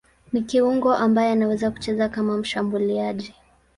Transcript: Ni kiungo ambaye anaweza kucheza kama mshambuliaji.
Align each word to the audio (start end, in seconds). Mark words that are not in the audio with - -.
Ni 0.33 0.41
kiungo 0.41 0.95
ambaye 0.95 1.31
anaweza 1.31 1.71
kucheza 1.71 2.09
kama 2.09 2.37
mshambuliaji. 2.37 3.35